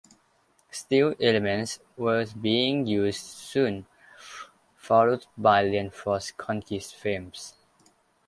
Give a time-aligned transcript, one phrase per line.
[0.71, 3.85] Steel elements were being used; soon
[4.75, 7.53] followed by reinforced-concrete frames.